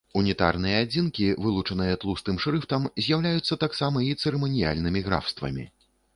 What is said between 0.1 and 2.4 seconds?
Унітарныя адзінкі, вылучаныя тлустым